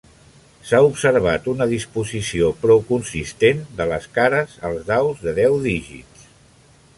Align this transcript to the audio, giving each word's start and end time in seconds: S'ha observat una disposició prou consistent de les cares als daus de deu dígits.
S'ha 0.67 0.77
observat 0.85 1.49
una 1.51 1.67
disposició 1.73 2.49
prou 2.63 2.81
consistent 2.87 3.61
de 3.83 3.87
les 3.93 4.09
cares 4.17 4.57
als 4.71 4.81
daus 4.89 5.23
de 5.27 5.35
deu 5.43 5.61
dígits. 5.69 6.27